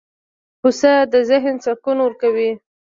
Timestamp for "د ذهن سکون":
1.11-1.97